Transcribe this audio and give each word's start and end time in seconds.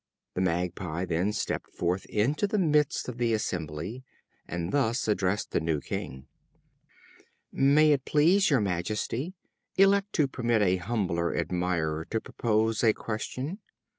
The 0.33 0.41
Magpie 0.41 1.05
then 1.05 1.31
stepped 1.31 1.69
forth 1.75 2.07
into 2.07 2.47
the 2.47 2.57
midst 2.57 3.07
of 3.07 3.19
the 3.19 3.33
assembly, 3.33 4.03
and 4.47 4.71
thus 4.71 5.07
addressed 5.07 5.51
the 5.51 5.59
new 5.59 5.79
king: 5.79 6.25
"May 7.51 7.91
it 7.91 8.03
please 8.03 8.49
your 8.49 8.61
majesty, 8.61 9.35
elect 9.75 10.11
to 10.13 10.27
permit 10.27 10.63
a 10.63 10.77
humble 10.77 11.19
admirer 11.29 12.05
to 12.05 12.19
propose 12.19 12.83
a 12.83 12.93
question. 12.93 13.59